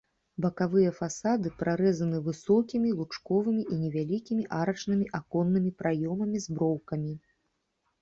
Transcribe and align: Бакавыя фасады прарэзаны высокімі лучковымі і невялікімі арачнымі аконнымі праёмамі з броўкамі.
Бакавыя 0.43 0.93
фасады 0.99 1.51
прарэзаны 1.59 2.17
высокімі 2.29 2.95
лучковымі 3.03 3.63
і 3.77 3.79
невялікімі 3.85 4.43
арачнымі 4.63 5.05
аконнымі 5.23 5.71
праёмамі 5.83 6.37
з 6.51 6.61
броўкамі. 6.61 7.13